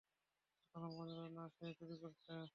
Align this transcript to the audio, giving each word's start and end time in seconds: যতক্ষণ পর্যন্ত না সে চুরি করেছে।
যতক্ষণ 0.59 0.91
পর্যন্ত 0.97 1.31
না 1.37 1.43
সে 1.49 1.67
চুরি 1.79 1.95
করেছে। 2.01 2.33